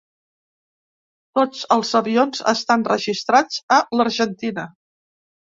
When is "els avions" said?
1.75-2.41